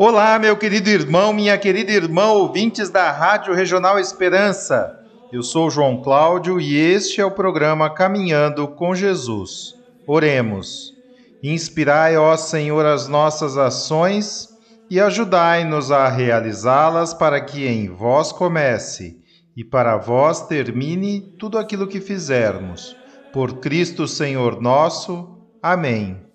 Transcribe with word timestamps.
Olá, 0.00 0.38
meu 0.38 0.56
querido 0.56 0.88
irmão, 0.88 1.32
minha 1.32 1.58
querida 1.58 1.90
irmã, 1.90 2.26
ouvintes 2.26 2.88
da 2.88 3.10
Rádio 3.10 3.52
Regional 3.52 3.98
Esperança. 3.98 4.96
Eu 5.32 5.42
sou 5.42 5.68
João 5.68 6.00
Cláudio 6.00 6.60
e 6.60 6.76
este 6.76 7.20
é 7.20 7.24
o 7.24 7.32
programa 7.32 7.90
Caminhando 7.90 8.68
com 8.68 8.94
Jesus. 8.94 9.74
Oremos. 10.06 10.94
Inspirai, 11.42 12.16
ó 12.16 12.36
Senhor, 12.36 12.86
as 12.86 13.08
nossas 13.08 13.58
ações 13.58 14.48
e 14.88 15.00
ajudai-nos 15.00 15.90
a 15.90 16.08
realizá-las 16.08 17.12
para 17.12 17.40
que 17.40 17.66
em 17.66 17.88
vós 17.88 18.30
comece 18.30 19.18
e 19.56 19.64
para 19.64 19.96
vós 19.96 20.42
termine 20.42 21.34
tudo 21.40 21.58
aquilo 21.58 21.88
que 21.88 22.00
fizermos. 22.00 22.96
Por 23.32 23.54
Cristo 23.54 24.06
Senhor 24.06 24.60
nosso. 24.62 25.44
Amém. 25.60 26.27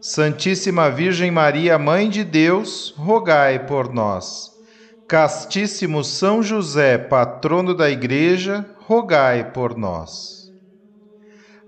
Santíssima 0.00 0.90
Virgem 0.90 1.30
Maria, 1.30 1.78
Mãe 1.78 2.08
de 2.08 2.24
Deus, 2.24 2.94
rogai 2.96 3.66
por 3.66 3.92
nós. 3.92 4.50
Castíssimo 5.06 6.02
São 6.02 6.42
José, 6.42 6.96
patrono 6.96 7.74
da 7.74 7.90
Igreja, 7.90 8.64
rogai 8.78 9.52
por 9.52 9.76
nós. 9.76 10.50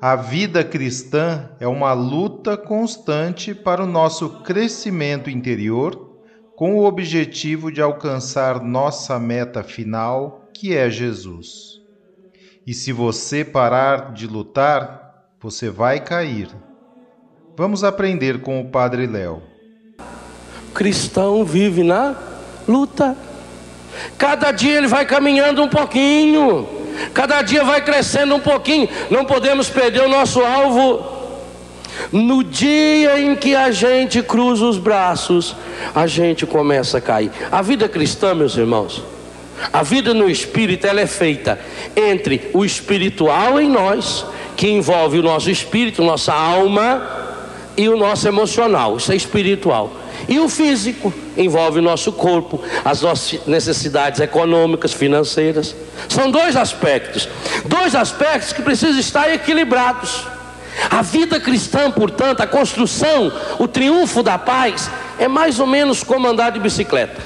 A 0.00 0.16
vida 0.16 0.64
cristã 0.64 1.50
é 1.60 1.68
uma 1.68 1.92
luta 1.92 2.56
constante 2.56 3.54
para 3.54 3.84
o 3.84 3.86
nosso 3.86 4.40
crescimento 4.42 5.28
interior, 5.28 6.16
com 6.56 6.78
o 6.78 6.86
objetivo 6.86 7.70
de 7.70 7.82
alcançar 7.82 8.62
nossa 8.62 9.18
meta 9.18 9.62
final, 9.62 10.48
que 10.54 10.74
é 10.74 10.88
Jesus. 10.88 11.82
E 12.66 12.72
se 12.72 12.92
você 12.92 13.44
parar 13.44 14.14
de 14.14 14.26
lutar, 14.26 15.28
você 15.38 15.68
vai 15.68 16.00
cair 16.00 16.48
Vamos 17.54 17.84
aprender 17.84 18.40
com 18.40 18.60
o 18.60 18.64
Padre 18.64 19.06
Léo. 19.06 19.42
Cristão 20.72 21.44
vive 21.44 21.82
na 21.82 22.16
luta. 22.66 23.14
Cada 24.16 24.50
dia 24.52 24.78
ele 24.78 24.86
vai 24.86 25.04
caminhando 25.04 25.62
um 25.62 25.68
pouquinho. 25.68 26.66
Cada 27.12 27.42
dia 27.42 27.62
vai 27.62 27.84
crescendo 27.84 28.34
um 28.34 28.40
pouquinho. 28.40 28.88
Não 29.10 29.26
podemos 29.26 29.68
perder 29.68 30.02
o 30.02 30.08
nosso 30.08 30.40
alvo. 30.40 31.20
No 32.10 32.42
dia 32.42 33.20
em 33.20 33.36
que 33.36 33.54
a 33.54 33.70
gente 33.70 34.22
cruza 34.22 34.64
os 34.64 34.78
braços, 34.78 35.54
a 35.94 36.06
gente 36.06 36.46
começa 36.46 36.98
a 36.98 37.00
cair. 37.02 37.30
A 37.50 37.60
vida 37.60 37.86
cristã, 37.86 38.34
meus 38.34 38.56
irmãos, 38.56 39.04
a 39.70 39.82
vida 39.82 40.14
no 40.14 40.28
espírito, 40.28 40.86
ela 40.86 41.02
é 41.02 41.06
feita 41.06 41.60
entre 41.94 42.48
o 42.54 42.64
espiritual 42.64 43.60
em 43.60 43.68
nós, 43.68 44.24
que 44.56 44.70
envolve 44.70 45.18
o 45.18 45.22
nosso 45.22 45.50
espírito, 45.50 46.02
nossa 46.02 46.32
alma, 46.32 47.31
e 47.76 47.88
o 47.88 47.96
nosso 47.96 48.28
emocional, 48.28 48.96
isso 48.96 49.12
é 49.12 49.16
espiritual. 49.16 49.92
E 50.28 50.38
o 50.38 50.48
físico 50.48 51.12
envolve 51.36 51.78
o 51.78 51.82
nosso 51.82 52.12
corpo, 52.12 52.62
as 52.84 53.00
nossas 53.00 53.40
necessidades 53.46 54.20
econômicas, 54.20 54.92
financeiras. 54.92 55.74
São 56.08 56.30
dois 56.30 56.54
aspectos, 56.54 57.28
dois 57.64 57.94
aspectos 57.94 58.52
que 58.52 58.62
precisam 58.62 59.00
estar 59.00 59.32
equilibrados. 59.32 60.26
A 60.90 61.02
vida 61.02 61.40
cristã, 61.40 61.90
portanto, 61.90 62.40
a 62.40 62.46
construção, 62.46 63.32
o 63.58 63.66
triunfo 63.66 64.22
da 64.22 64.38
paz, 64.38 64.90
é 65.18 65.28
mais 65.28 65.58
ou 65.58 65.66
menos 65.66 66.02
como 66.02 66.26
andar 66.26 66.50
de 66.50 66.60
bicicleta. 66.60 67.20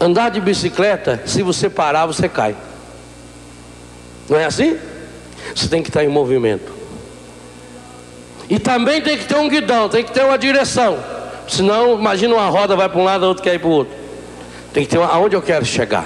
Andar 0.00 0.30
de 0.30 0.40
bicicleta, 0.40 1.22
se 1.26 1.42
você 1.42 1.68
parar, 1.70 2.06
você 2.06 2.28
cai. 2.28 2.56
Não 4.28 4.38
é 4.38 4.44
assim? 4.44 4.76
Você 5.54 5.68
tem 5.68 5.82
que 5.82 5.90
estar 5.90 6.02
em 6.02 6.08
movimento. 6.08 6.81
E 8.52 8.58
também 8.58 9.00
tem 9.00 9.16
que 9.16 9.24
ter 9.24 9.36
um 9.36 9.48
guidão, 9.48 9.88
tem 9.88 10.04
que 10.04 10.12
ter 10.12 10.22
uma 10.22 10.36
direção. 10.36 10.98
Senão, 11.48 11.98
imagina 11.98 12.34
uma 12.34 12.50
roda 12.50 12.76
vai 12.76 12.86
para 12.86 13.00
um 13.00 13.04
lado, 13.04 13.24
a 13.24 13.28
outra 13.28 13.42
quer 13.42 13.54
ir 13.54 13.58
para 13.58 13.68
o 13.68 13.72
outro. 13.72 13.94
Tem 14.74 14.84
que 14.84 14.90
ter 14.90 14.98
uma, 14.98 15.06
aonde 15.06 15.34
eu 15.34 15.40
quero 15.40 15.64
chegar. 15.64 16.04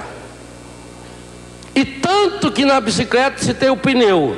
E 1.75 1.83
tanto 1.83 2.49
que 2.49 2.63
na 2.63 2.79
bicicleta 2.79 3.43
se 3.43 3.53
tem 3.53 3.69
o 3.69 3.75
pneu. 3.75 4.37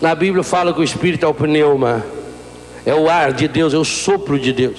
Na 0.00 0.14
Bíblia 0.14 0.42
fala 0.42 0.72
que 0.72 0.80
o 0.80 0.82
Espírito 0.82 1.26
é 1.26 1.28
o 1.28 1.34
pneuma. 1.34 2.02
É 2.86 2.94
o 2.94 3.10
ar 3.10 3.34
de 3.34 3.46
Deus, 3.46 3.74
é 3.74 3.76
o 3.76 3.84
sopro 3.84 4.38
de 4.38 4.50
Deus. 4.50 4.78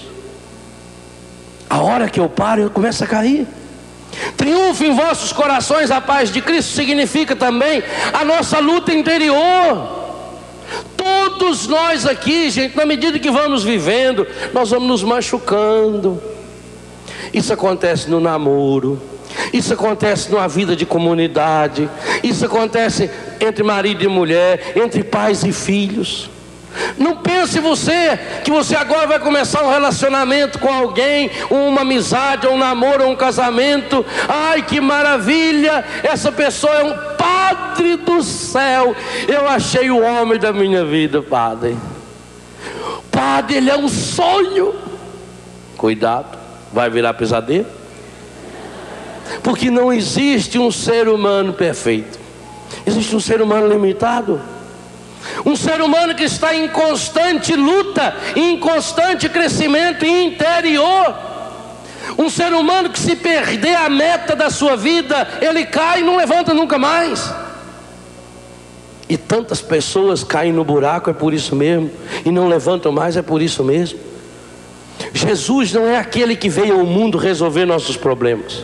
A 1.70 1.84
hora 1.84 2.10
que 2.10 2.20
eu 2.20 2.28
paro, 2.28 2.62
eu 2.62 2.72
começo 2.72 3.04
a 3.04 3.08
cair. 3.08 3.46
Triunfo 4.36 4.84
em 4.84 4.96
vossos 4.96 5.32
corações 5.32 5.92
a 5.92 6.02
paz 6.02 6.32
de 6.32 6.42
Cristo 6.42 6.74
significa 6.74 7.36
também 7.36 7.84
a 8.12 8.26
nossa 8.26 8.58
luta 8.58 8.92
interior. 8.92 9.95
Todos 11.38 11.68
nós 11.68 12.06
aqui, 12.06 12.50
gente, 12.50 12.76
na 12.76 12.86
medida 12.86 13.20
que 13.20 13.30
vamos 13.30 13.64
vivendo, 13.64 14.26
nós 14.54 14.70
vamos 14.70 14.88
nos 14.88 15.04
machucando. 15.04 16.22
Isso 17.34 17.52
acontece 17.52 18.10
no 18.10 18.20
namoro, 18.20 19.02
isso 19.52 19.74
acontece 19.74 20.32
numa 20.32 20.48
vida 20.48 20.76
de 20.76 20.86
comunidade, 20.86 21.90
isso 22.24 22.46
acontece 22.46 23.10
entre 23.40 23.64
marido 23.64 24.04
e 24.04 24.08
mulher, 24.08 24.74
entre 24.76 25.04
pais 25.04 25.44
e 25.44 25.52
filhos. 25.52 26.30
Não 26.98 27.18
pense 27.18 27.60
você 27.60 28.20
que 28.44 28.52
você 28.52 28.76
agora 28.76 29.08
vai 29.08 29.20
começar 29.20 29.64
um 29.64 29.70
relacionamento 29.70 30.60
com 30.60 30.72
alguém, 30.72 31.32
uma 31.50 31.82
amizade, 31.82 32.48
um 32.48 32.58
namoro, 32.58 33.08
um 33.08 33.16
casamento. 33.16 34.06
Ai, 34.28 34.62
que 34.62 34.82
maravilha! 34.82 35.84
Essa 36.04 36.32
pessoa 36.32 36.74
é 36.74 36.84
um 36.84 37.16
Padre 37.16 37.98
do 37.98 38.22
céu. 38.22 38.96
Eu 39.28 39.48
achei 39.48 39.90
o 39.90 40.02
homem 40.02 40.40
da 40.40 40.54
minha 40.54 40.86
vida, 40.86 41.22
Padre. 41.22 41.78
Padre, 43.12 43.58
ele 43.58 43.70
é 43.70 43.78
um 43.78 43.88
sonho. 43.88 44.76
Cuidado, 45.78 46.38
vai 46.72 46.90
virar 46.90 47.14
pesadelo. 47.14 47.68
Porque 49.42 49.72
não 49.72 49.92
existe 49.92 50.60
um 50.60 50.72
ser 50.72 51.08
humano 51.08 51.54
perfeito. 51.54 52.20
Existe 52.86 53.16
um 53.16 53.20
ser 53.20 53.42
humano 53.42 53.68
limitado. 53.68 54.40
Um 55.46 55.56
ser 55.56 55.82
humano 55.82 56.16
que 56.16 56.24
está 56.24 56.56
em 56.56 56.68
constante 56.68 57.56
luta, 57.56 58.16
em 58.36 58.58
constante 58.60 59.28
crescimento 59.30 60.06
interior. 60.06 61.16
Um 62.18 62.30
ser 62.30 62.54
humano 62.54 62.90
que 62.90 63.00
se 63.00 63.16
perder 63.16 63.76
a 63.76 63.90
meta 63.90 64.36
da 64.36 64.50
sua 64.50 64.76
vida, 64.76 65.28
ele 65.42 65.66
cai 65.66 66.02
e 66.02 66.04
não 66.04 66.18
levanta 66.18 66.54
nunca 66.54 66.78
mais. 66.78 67.34
E 69.08 69.18
tantas 69.18 69.62
pessoas 69.62 70.24
caem 70.24 70.52
no 70.52 70.64
buraco, 70.64 71.10
é 71.10 71.14
por 71.14 71.34
isso 71.34 71.56
mesmo, 71.56 71.92
e 72.24 72.32
não 72.32 72.48
levantam 72.48 72.92
mais, 72.92 73.18
é 73.18 73.22
por 73.22 73.42
isso 73.42 73.64
mesmo. 73.64 74.00
Jesus 75.14 75.74
não 75.74 75.86
é 75.86 75.98
aquele 75.98 76.36
que 76.36 76.50
veio 76.50 76.80
ao 76.80 76.86
mundo 76.86 77.18
resolver 77.18 77.66
nossos 77.66 77.98
problemas. 77.98 78.64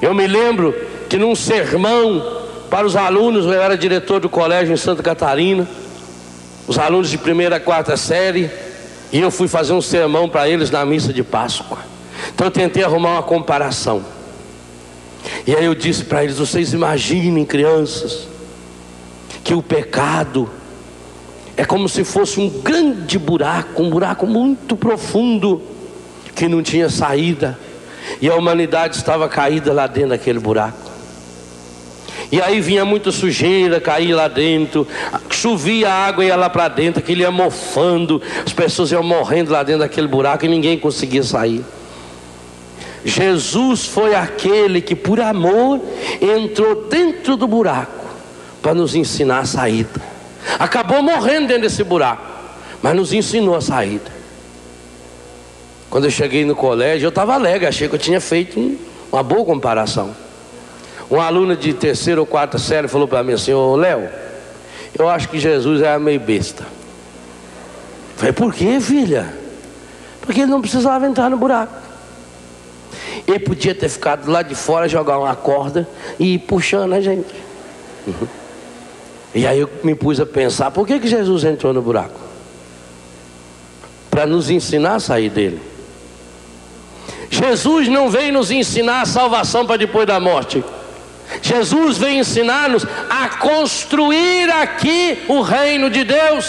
Eu 0.00 0.14
me 0.14 0.26
lembro 0.26 0.74
que 1.08 1.16
num 1.16 1.34
sermão 1.34 2.37
para 2.70 2.86
os 2.86 2.96
alunos, 2.96 3.46
eu 3.46 3.62
era 3.62 3.76
diretor 3.76 4.20
do 4.20 4.28
colégio 4.28 4.72
em 4.72 4.76
Santa 4.76 5.02
Catarina, 5.02 5.66
os 6.66 6.78
alunos 6.78 7.08
de 7.10 7.16
primeira 7.16 7.56
a 7.56 7.60
quarta 7.60 7.96
série, 7.96 8.50
e 9.10 9.18
eu 9.18 9.30
fui 9.30 9.48
fazer 9.48 9.72
um 9.72 9.80
sermão 9.80 10.28
para 10.28 10.48
eles 10.48 10.70
na 10.70 10.84
missa 10.84 11.12
de 11.12 11.22
Páscoa. 11.22 11.78
Então 12.34 12.46
eu 12.46 12.50
tentei 12.50 12.84
arrumar 12.84 13.12
uma 13.12 13.22
comparação. 13.22 14.04
E 15.46 15.54
aí 15.56 15.64
eu 15.64 15.74
disse 15.74 16.04
para 16.04 16.22
eles: 16.22 16.38
vocês 16.38 16.72
imaginem, 16.74 17.44
crianças, 17.44 18.28
que 19.42 19.54
o 19.54 19.62
pecado 19.62 20.48
é 21.56 21.64
como 21.64 21.88
se 21.88 22.04
fosse 22.04 22.38
um 22.38 22.48
grande 22.48 23.18
buraco, 23.18 23.82
um 23.82 23.88
buraco 23.88 24.26
muito 24.26 24.76
profundo, 24.76 25.62
que 26.34 26.46
não 26.46 26.62
tinha 26.62 26.90
saída, 26.90 27.58
e 28.20 28.28
a 28.28 28.34
humanidade 28.34 28.96
estava 28.96 29.26
caída 29.28 29.72
lá 29.72 29.86
dentro 29.86 30.10
daquele 30.10 30.38
buraco. 30.38 30.87
E 32.30 32.42
aí 32.42 32.60
vinha 32.60 32.84
muita 32.84 33.10
sujeira, 33.10 33.80
caía 33.80 34.14
lá 34.14 34.28
dentro, 34.28 34.86
chovia 35.30 35.90
água 35.90 36.24
e 36.24 36.28
ia 36.28 36.36
lá 36.36 36.50
para 36.50 36.68
dentro, 36.68 37.00
aquilo 37.00 37.22
ia 37.22 37.30
mofando, 37.30 38.20
as 38.44 38.52
pessoas 38.52 38.92
iam 38.92 39.02
morrendo 39.02 39.50
lá 39.50 39.62
dentro 39.62 39.80
daquele 39.80 40.06
buraco 40.06 40.44
e 40.44 40.48
ninguém 40.48 40.78
conseguia 40.78 41.22
sair. 41.22 41.64
Jesus 43.04 43.86
foi 43.86 44.14
aquele 44.14 44.82
que, 44.82 44.94
por 44.94 45.20
amor, 45.20 45.80
entrou 46.20 46.86
dentro 46.88 47.36
do 47.36 47.46
buraco 47.46 48.06
para 48.60 48.74
nos 48.74 48.94
ensinar 48.94 49.38
a 49.38 49.44
saída. 49.46 50.00
Acabou 50.58 51.02
morrendo 51.02 51.46
dentro 51.46 51.62
desse 51.62 51.82
buraco, 51.82 52.22
mas 52.82 52.94
nos 52.94 53.12
ensinou 53.12 53.54
a 53.54 53.60
saída. 53.62 54.18
Quando 55.88 56.04
eu 56.04 56.10
cheguei 56.10 56.44
no 56.44 56.54
colégio, 56.54 57.06
eu 57.06 57.08
estava 57.08 57.32
alegre, 57.32 57.66
achei 57.66 57.88
que 57.88 57.94
eu 57.94 57.98
tinha 57.98 58.20
feito 58.20 58.60
um, 58.60 58.76
uma 59.10 59.22
boa 59.22 59.44
comparação. 59.44 60.14
Um 61.10 61.20
aluno 61.20 61.56
de 61.56 61.72
terceira 61.72 62.20
ou 62.20 62.26
quarta 62.26 62.58
série 62.58 62.86
falou 62.86 63.08
para 63.08 63.22
mim 63.22 63.32
assim: 63.32 63.52
Ô 63.52 63.76
Léo, 63.76 64.08
eu 64.98 65.08
acho 65.08 65.28
que 65.28 65.38
Jesus 65.38 65.80
era 65.80 65.98
meio 65.98 66.20
besta. 66.20 66.64
Eu 66.64 68.16
falei, 68.16 68.32
por 68.32 68.52
quê, 68.52 68.80
filha? 68.80 69.32
Porque 70.20 70.40
ele 70.40 70.50
não 70.50 70.60
precisava 70.60 71.06
entrar 71.06 71.30
no 71.30 71.36
buraco. 71.36 71.72
Ele 73.26 73.38
podia 73.38 73.74
ter 73.74 73.88
ficado 73.88 74.30
lá 74.30 74.42
de 74.42 74.54
fora, 74.54 74.88
jogar 74.88 75.18
uma 75.18 75.36
corda 75.36 75.88
e 76.18 76.34
ir 76.34 76.38
puxando 76.40 76.92
a 76.92 77.00
gente. 77.00 77.34
E 79.34 79.46
aí 79.46 79.60
eu 79.60 79.70
me 79.84 79.94
pus 79.94 80.18
a 80.18 80.26
pensar: 80.26 80.70
por 80.70 80.86
que, 80.86 80.98
que 80.98 81.08
Jesus 81.08 81.44
entrou 81.44 81.72
no 81.72 81.80
buraco? 81.80 82.18
Para 84.10 84.26
nos 84.26 84.50
ensinar 84.50 84.96
a 84.96 85.00
sair 85.00 85.30
dele. 85.30 85.60
Jesus 87.30 87.88
não 87.88 88.10
veio 88.10 88.32
nos 88.32 88.50
ensinar 88.50 89.02
a 89.02 89.06
salvação 89.06 89.64
para 89.66 89.76
depois 89.76 90.06
da 90.06 90.18
morte. 90.18 90.64
Jesus 91.42 91.98
vem 91.98 92.18
ensinar-nos 92.18 92.84
a 93.08 93.28
construir 93.38 94.50
aqui 94.50 95.24
o 95.28 95.40
reino 95.40 95.90
de 95.90 96.04
Deus. 96.04 96.46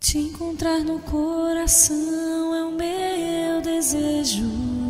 Te 0.00 0.18
encontrar 0.18 0.80
no 0.80 0.98
coração 0.98 2.54
é 2.54 2.64
o 2.64 2.72
meu 2.72 3.62
desejo. 3.62 4.81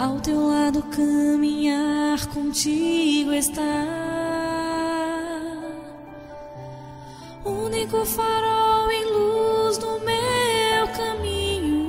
Ao 0.00 0.18
teu 0.18 0.48
lado 0.48 0.82
caminhar 0.84 2.26
contigo 2.28 3.34
estar. 3.34 3.66
Único 7.44 8.06
farol 8.06 8.90
em 8.90 9.04
luz 9.04 9.76
no 9.76 10.00
meu 10.00 10.88
caminho. 10.96 11.86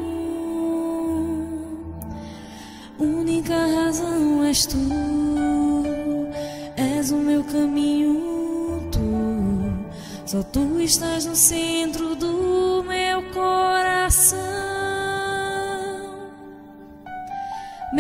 Única 3.00 3.56
razão 3.56 4.44
és 4.44 4.66
tu. 4.66 4.78
És 6.76 7.12
o 7.12 7.16
meu 7.16 7.46
caminho 7.46 8.32
só 10.32 10.42
tu 10.44 10.80
estás 10.80 11.26
no 11.26 11.36
centro 11.36 12.16
do 12.16 12.82
meu 12.88 13.22
coração. 13.34 14.61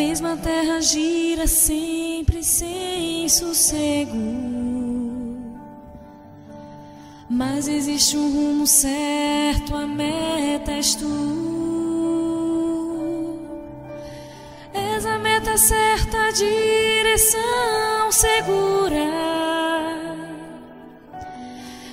Mesmo 0.03 0.29
a 0.29 0.35
terra 0.35 0.81
gira 0.81 1.45
sempre 1.45 2.43
sem 2.43 3.29
sossego. 3.29 4.17
Mas 7.29 7.67
existe 7.67 8.17
um 8.17 8.33
rumo 8.33 8.65
certo, 8.65 9.75
a 9.75 9.85
meta 9.85 10.71
és 10.71 10.95
tu. 10.95 11.05
És 14.73 15.05
a 15.05 15.19
meta 15.19 15.55
certa, 15.55 16.17
a 16.17 16.31
direção 16.31 18.11
segura. 18.11 19.07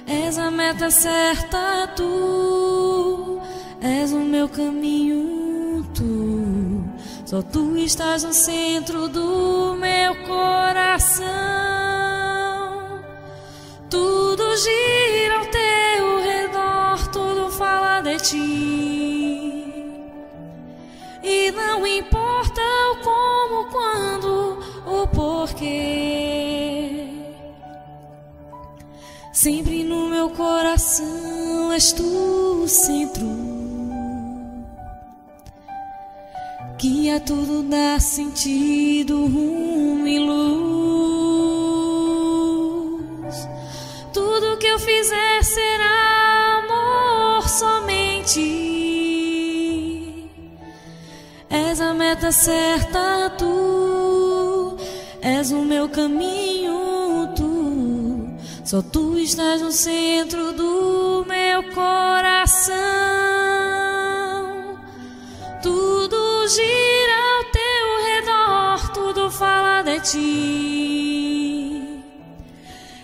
És 0.06 0.38
a 0.38 0.50
meta 0.50 0.90
certa, 0.90 1.88
tu 1.94 3.38
és 3.82 4.12
o 4.12 4.20
meu 4.20 4.48
caminho. 4.48 5.27
Só 7.28 7.42
tu 7.42 7.76
estás 7.76 8.24
no 8.24 8.32
centro 8.32 9.06
do 9.06 9.74
meu 9.74 10.16
coração. 10.24 11.28
Tudo 13.90 14.56
gira 14.56 15.34
ao 15.34 15.44
teu 15.44 16.22
redor, 16.22 17.06
tudo 17.12 17.50
fala 17.50 18.00
de 18.00 18.16
ti. 18.16 19.74
E 21.22 21.50
não 21.50 21.86
importa 21.86 22.62
o 22.92 22.96
como, 23.04 23.66
quando, 23.72 24.58
o 24.86 25.06
porquê. 25.08 27.10
Sempre 29.34 29.84
no 29.84 30.08
meu 30.08 30.30
coração 30.30 31.72
és 31.72 31.92
tu 31.92 32.62
o 32.62 32.66
centro 32.66 33.47
que 36.78 37.10
a 37.10 37.20
tudo 37.20 37.62
dá 37.64 37.98
sentido, 37.98 39.26
rumo 39.26 40.06
e 40.06 40.18
luz. 40.18 40.58
Tudo 44.12 44.56
que 44.58 44.66
eu 44.66 44.78
fizer 44.78 45.42
será 45.42 46.62
amor 46.62 47.48
somente. 47.48 48.40
És 51.50 51.80
a 51.80 51.92
meta 51.92 52.30
certa, 52.30 53.30
tu 53.36 54.76
és 55.20 55.50
o 55.50 55.62
meu 55.62 55.88
caminho 55.88 56.88
só 58.68 58.82
tu 58.82 59.18
estás 59.18 59.62
no 59.62 59.72
centro 59.72 60.52
do 60.52 61.24
meu 61.26 61.62
coração. 61.72 63.37
Ti. 70.10 72.02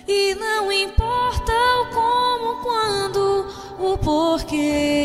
E 0.09 0.35
não 0.37 0.73
importa 0.73 1.53
o 1.53 1.87
como, 1.95 2.63
quando, 2.63 3.47
o 3.79 3.99
porquê. 3.99 5.04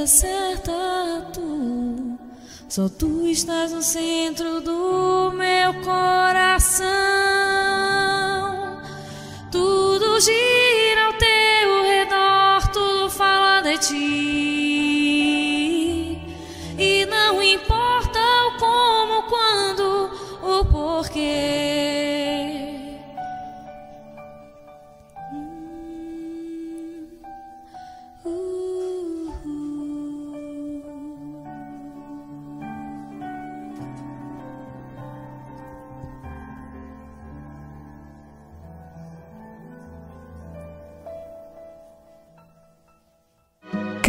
Meta 0.00 0.06
certa 0.06 0.72
tu. 1.32 2.18
Só 2.68 2.88
tu 2.88 3.26
estás 3.26 3.72
no 3.72 3.82
centro 3.82 4.60
do 4.60 5.32
meu 5.32 5.74
coração. 5.82 6.86
Tudo 9.50 10.20
gira 10.20 11.06
ao 11.06 11.12
teu 11.14 11.82
redor, 11.82 12.68
tudo 12.72 13.10
fala 13.10 13.60
de 13.62 13.78
ti. 13.78 14.59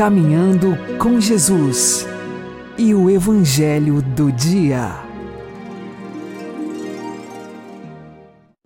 Caminhando 0.02 0.76
com 0.98 1.22
Jesus 1.22 2.08
e 2.76 2.92
o 2.96 3.08
Evangelho 3.08 4.02
do 4.02 4.32
Dia. 4.32 4.96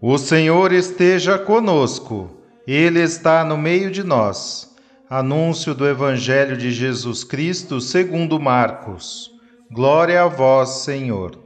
O 0.02 0.18
Senhor 0.18 0.72
esteja 0.72 1.38
conosco, 1.38 2.30
Ele 2.66 3.02
está 3.02 3.44
no 3.44 3.58
meio 3.58 3.92
de 3.92 4.02
nós. 4.02 4.74
Anúncio 5.10 5.76
do 5.76 5.86
Evangelho 5.86 6.56
de 6.56 6.72
Jesus 6.72 7.26
Cristo 7.26 7.82
segundo 7.82 8.40
Marcos. 8.40 9.30
Glória 9.70 10.24
a 10.24 10.30
vós, 10.30 10.86
Senhor. 10.86 11.38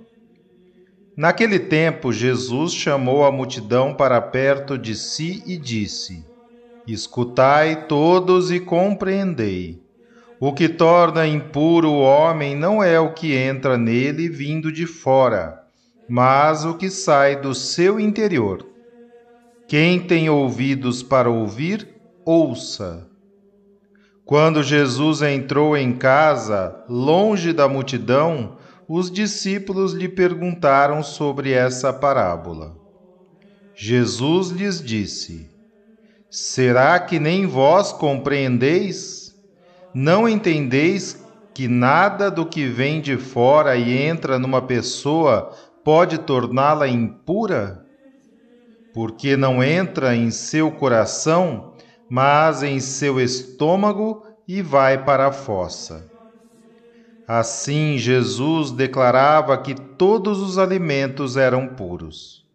Naquele 1.18 1.58
tempo, 1.58 2.14
Jesus 2.14 2.76
chamou 2.76 3.26
a 3.26 3.32
multidão 3.32 3.96
para 3.96 4.22
perto 4.22 4.78
de 4.78 4.94
si 4.94 5.42
e 5.48 5.58
disse: 5.58 6.29
Escutai 6.92 7.86
todos 7.88 8.50
e 8.50 8.60
compreendei. 8.60 9.80
O 10.40 10.52
que 10.52 10.68
torna 10.68 11.28
impuro 11.28 11.90
o 11.90 12.00
homem 12.00 12.56
não 12.56 12.84
é 12.84 13.00
o 13.00 13.14
que 13.14 13.36
entra 13.36 13.78
nele 13.78 14.28
vindo 14.28 14.72
de 14.72 14.88
fora, 14.88 15.62
mas 16.10 16.66
o 16.66 16.74
que 16.74 16.90
sai 16.90 17.40
do 17.40 17.54
seu 17.54 18.00
interior. 18.00 18.66
Quem 19.68 20.00
tem 20.00 20.32
ouvidos 20.32 21.04
para 21.04 21.30
ouvir, 21.30 21.88
ouça. 22.26 23.08
Quando 24.26 24.64
Jesus 24.64 25.22
entrou 25.22 25.78
em 25.78 25.94
casa, 25.94 26.84
longe 26.90 27.54
da 27.54 27.70
multidão, 27.70 28.58
os 28.88 29.12
discípulos 29.12 29.94
lhe 29.94 30.10
perguntaram 30.10 31.04
sobre 31.04 31.52
essa 31.52 31.94
parábola. 31.94 32.76
Jesus 33.76 34.50
lhes 34.50 34.82
disse: 34.82 35.59
Será 36.30 37.00
que 37.00 37.20
nem 37.20 37.48
vós 37.48 37.92
compreendeis? 37.92 39.36
Não 39.94 40.30
entendeis 40.30 41.26
que 41.56 41.68
nada 41.68 42.30
do 42.30 42.46
que 42.46 42.68
vem 42.68 43.02
de 43.02 43.18
fora 43.18 43.76
e 43.76 43.98
entra 43.98 44.38
numa 44.38 44.62
pessoa 44.62 45.52
pode 45.84 46.20
torná-la 46.20 46.88
impura? 46.88 47.84
Porque 48.94 49.36
não 49.36 49.64
entra 49.64 50.16
em 50.16 50.30
seu 50.30 50.72
coração, 50.72 51.74
mas 52.08 52.62
em 52.62 52.80
seu 52.80 53.20
estômago 53.20 54.24
e 54.48 54.62
vai 54.62 55.04
para 55.04 55.28
a 55.28 55.32
fossa. 55.32 56.08
Assim, 57.28 57.98
Jesus 57.98 58.72
declarava 58.72 59.58
que 59.58 59.74
todos 59.74 60.40
os 60.40 60.60
alimentos 60.60 61.38
eram 61.38 61.68
puros. 61.68 62.46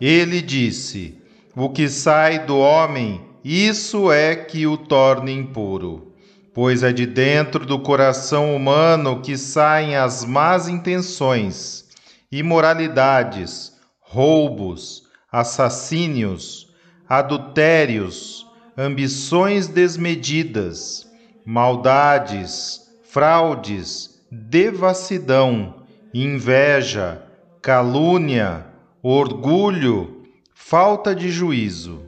Ele 0.00 0.40
disse: 0.40 1.20
O 1.60 1.68
que 1.70 1.88
sai 1.88 2.46
do 2.46 2.56
homem, 2.56 3.20
isso 3.42 4.12
é 4.12 4.36
que 4.36 4.64
o 4.64 4.76
torna 4.76 5.28
impuro, 5.28 6.12
pois 6.54 6.84
é 6.84 6.92
de 6.92 7.04
dentro 7.04 7.66
do 7.66 7.80
coração 7.80 8.54
humano 8.54 9.20
que 9.22 9.36
saem 9.36 9.96
as 9.96 10.24
más 10.24 10.68
intenções, 10.68 11.84
imoralidades, 12.30 13.72
roubos, 13.98 15.02
assassínios, 15.32 16.72
adultérios, 17.08 18.46
ambições 18.76 19.66
desmedidas, 19.66 21.10
maldades, 21.44 22.82
fraudes, 23.02 24.22
devassidão, 24.30 25.74
inveja, 26.14 27.20
calúnia, 27.60 28.64
orgulho, 29.02 30.17
falta 30.68 31.14
de 31.14 31.30
juízo. 31.30 32.02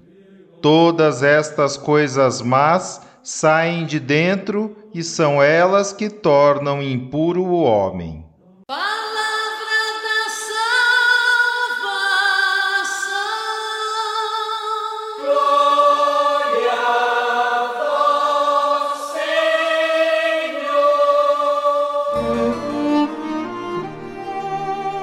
Todas 0.61 1.23
estas 1.23 1.79
coisas 1.79 2.43
más 2.43 3.01
saem 3.23 3.87
de 3.87 3.99
dentro 3.99 4.77
e 4.93 5.03
são 5.03 5.43
elas 5.43 5.95
que 5.95 6.11
tornam 6.11 6.83
impuro 6.83 7.43
o 7.43 7.63
homem. 7.63 8.23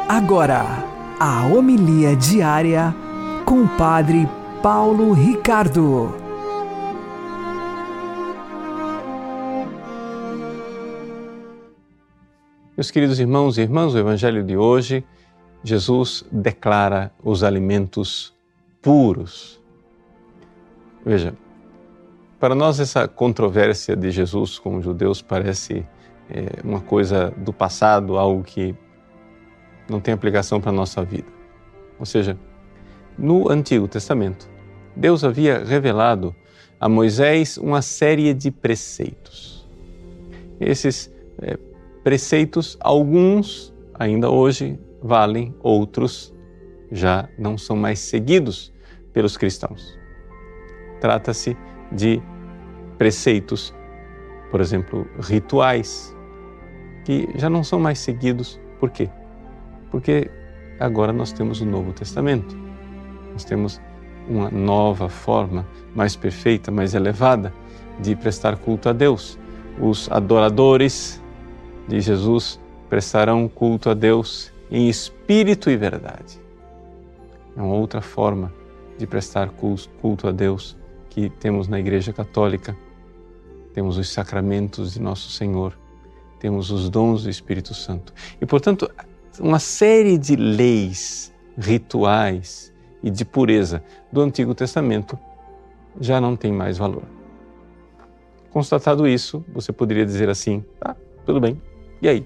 Agora, 0.07 0.63
a 1.19 1.47
homilia 1.47 2.15
diária 2.15 2.93
com 3.47 3.63
o 3.63 3.77
Padre 3.77 4.27
Paulo 4.61 5.13
Ricardo. 5.13 6.13
Meus 12.75 12.91
queridos 12.91 13.21
irmãos 13.21 13.57
e 13.57 13.61
irmãs, 13.61 13.93
o 13.93 13.97
Evangelho 13.97 14.43
de 14.43 14.57
hoje, 14.57 15.01
Jesus 15.63 16.25
declara 16.29 17.09
os 17.23 17.41
alimentos 17.41 18.33
puros. 18.81 19.61
Veja, 21.05 21.33
para 22.41 22.53
nós 22.53 22.81
essa 22.81 23.07
controvérsia 23.07 23.95
de 23.95 24.11
Jesus 24.11 24.59
com 24.59 24.75
os 24.75 24.83
judeus 24.83 25.21
parece 25.21 25.87
é, 26.29 26.59
uma 26.65 26.81
coisa 26.81 27.31
do 27.37 27.53
passado, 27.53 28.17
algo 28.17 28.43
que 28.43 28.75
não 29.89 30.01
tem 30.01 30.13
aplicação 30.13 30.59
para 30.59 30.71
a 30.71 30.73
nossa 30.73 31.01
vida. 31.01 31.27
Ou 31.97 32.05
seja, 32.05 32.37
no 33.17 33.49
Antigo 33.49 33.87
Testamento, 33.87 34.49
Deus 34.95 35.23
havia 35.23 35.63
revelado 35.63 36.35
a 36.79 36.87
Moisés 36.87 37.57
uma 37.57 37.81
série 37.81 38.33
de 38.33 38.51
preceitos. 38.51 39.67
Esses 40.59 41.13
é, 41.41 41.57
preceitos, 42.03 42.77
alguns 42.79 43.73
ainda 43.93 44.29
hoje 44.29 44.79
valem, 45.01 45.55
outros 45.59 46.33
já 46.91 47.27
não 47.37 47.57
são 47.57 47.75
mais 47.75 47.99
seguidos 47.99 48.73
pelos 49.13 49.37
cristãos. 49.37 49.97
Trata-se 51.01 51.57
de 51.91 52.21
preceitos, 52.97 53.73
por 54.51 54.61
exemplo, 54.61 55.07
rituais, 55.19 56.15
que 57.05 57.27
já 57.35 57.49
não 57.49 57.63
são 57.63 57.79
mais 57.79 57.99
seguidos. 57.99 58.59
Por 58.79 58.89
quê? 58.89 59.09
Porque 59.91 60.29
agora 60.79 61.13
nós 61.13 61.31
temos 61.31 61.61
o 61.61 61.65
Novo 61.65 61.93
Testamento. 61.93 62.66
Nós 63.37 63.45
temos 63.45 63.79
uma 64.27 64.49
nova 64.49 65.09
forma, 65.09 65.63
mais 65.93 66.15
perfeita, 66.15 66.71
mais 66.71 66.95
elevada 66.95 67.53
de 67.99 68.15
prestar 68.15 68.57
culto 68.57 68.89
a 68.89 68.93
Deus. 68.93 69.37
Os 69.79 70.09
adoradores 70.09 71.21
de 71.87 72.01
Jesus 72.01 72.59
prestarão 72.89 73.47
culto 73.47 73.91
a 73.91 73.93
Deus 73.93 74.51
em 74.71 74.89
espírito 74.89 75.69
e 75.69 75.77
verdade. 75.77 76.41
É 77.55 77.61
uma 77.61 77.75
outra 77.75 78.01
forma 78.01 78.51
de 78.97 79.05
prestar 79.05 79.51
culto 79.51 80.27
a 80.27 80.31
Deus 80.31 80.75
que 81.07 81.29
temos 81.29 81.67
na 81.67 81.79
Igreja 81.79 82.11
Católica. 82.11 82.75
Temos 83.71 83.99
os 83.99 84.09
sacramentos 84.09 84.95
de 84.95 84.99
Nosso 84.99 85.29
Senhor, 85.29 85.77
temos 86.39 86.71
os 86.71 86.89
dons 86.89 87.21
do 87.21 87.29
Espírito 87.29 87.75
Santo. 87.75 88.15
E, 88.41 88.47
portanto, 88.47 88.89
uma 89.39 89.59
série 89.59 90.17
de 90.17 90.35
leis, 90.35 91.31
rituais 91.55 92.75
e 93.01 93.09
de 93.09 93.23
pureza 93.23 93.83
do 94.11 94.21
Antigo 94.21 94.53
Testamento 94.53 95.17
já 95.99 96.19
não 96.19 96.35
tem 96.35 96.51
mais 96.51 96.77
valor. 96.77 97.03
Constatado 98.51 99.07
isso, 99.07 99.43
você 99.53 99.71
poderia 99.71 100.05
dizer 100.05 100.29
assim: 100.29 100.63
ah, 100.81 100.95
tudo 101.25 101.39
bem, 101.39 101.61
e 102.01 102.07
aí? 102.07 102.25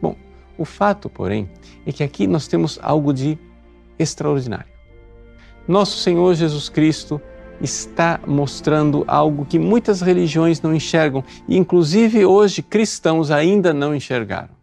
Bom, 0.00 0.16
o 0.58 0.64
fato, 0.64 1.08
porém, 1.08 1.50
é 1.86 1.92
que 1.92 2.02
aqui 2.02 2.26
nós 2.26 2.46
temos 2.46 2.78
algo 2.82 3.12
de 3.12 3.38
extraordinário. 3.98 4.70
Nosso 5.66 5.98
Senhor 5.98 6.34
Jesus 6.34 6.68
Cristo 6.68 7.20
está 7.60 8.20
mostrando 8.26 9.04
algo 9.06 9.44
que 9.44 9.58
muitas 9.58 10.00
religiões 10.00 10.62
não 10.62 10.74
enxergam 10.74 11.22
e, 11.46 11.56
inclusive, 11.56 12.24
hoje 12.24 12.62
cristãos 12.62 13.30
ainda 13.30 13.72
não 13.72 13.94
enxergaram 13.94 14.60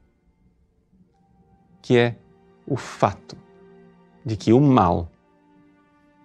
que 1.88 1.97
é 1.97 2.17
o 2.67 2.75
fato 2.75 3.38
de 4.27 4.36
que 4.36 4.51
o 4.51 4.60
mal 4.60 5.10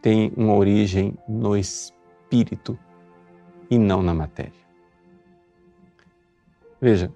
tem 0.03 0.33
uma 0.37 0.55
origem 0.55 1.17
no 1.29 1.57
espírito 1.57 2.77
e 3.71 3.79
não 3.79 4.03
na 4.03 4.13
matéria. 4.13 4.61
Veja, 6.81 7.13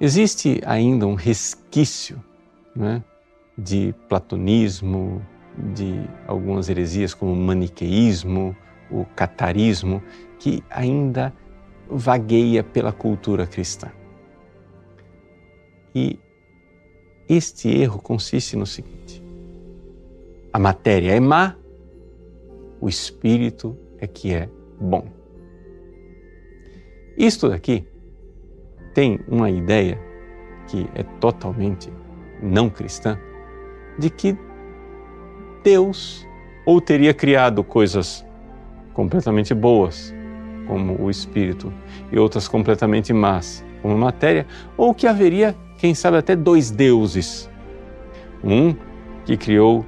existe 0.00 0.60
ainda 0.66 1.06
um 1.06 1.14
resquício 1.14 2.20
né, 2.74 3.00
de 3.56 3.94
platonismo, 4.08 5.24
de 5.72 6.00
algumas 6.26 6.68
heresias 6.68 7.14
como 7.14 7.32
o 7.32 7.36
maniqueísmo, 7.36 8.56
o 8.90 9.04
catarismo, 9.04 10.02
que 10.40 10.64
ainda 10.68 11.32
vagueia 11.88 12.64
pela 12.64 12.92
cultura 12.92 13.46
cristã. 13.46 13.92
E 15.94 16.18
este 17.28 17.68
erro 17.68 18.02
consiste 18.02 18.56
no 18.56 18.66
seguinte: 18.66 19.23
a 20.54 20.58
matéria 20.60 21.16
é 21.16 21.18
má, 21.18 21.56
o 22.80 22.88
espírito 22.88 23.76
é 23.98 24.06
que 24.06 24.32
é 24.32 24.48
bom. 24.80 25.04
Isto 27.18 27.48
daqui 27.48 27.84
tem 28.94 29.18
uma 29.26 29.50
ideia 29.50 30.00
que 30.68 30.88
é 30.94 31.02
totalmente 31.18 31.92
não 32.40 32.70
cristã 32.70 33.18
de 33.98 34.08
que 34.08 34.38
Deus 35.64 36.24
ou 36.64 36.80
teria 36.80 37.12
criado 37.12 37.64
coisas 37.64 38.24
completamente 38.92 39.52
boas, 39.54 40.14
como 40.68 41.02
o 41.02 41.10
espírito, 41.10 41.72
e 42.12 42.18
outras 42.18 42.46
completamente 42.46 43.12
más, 43.12 43.64
como 43.82 43.94
a 43.94 43.98
matéria, 43.98 44.46
ou 44.76 44.94
que 44.94 45.08
haveria 45.08 45.56
quem 45.78 45.96
sabe 45.96 46.16
até 46.16 46.36
dois 46.36 46.70
deuses. 46.70 47.50
Um 48.44 48.72
que 49.24 49.36
criou 49.36 49.84